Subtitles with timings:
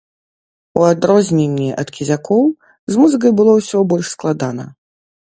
[0.79, 2.41] У адрозненні ад кізякоў,
[2.93, 4.65] з музыкай было ўсё больш складана.